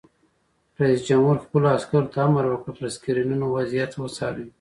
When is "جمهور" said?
1.09-1.35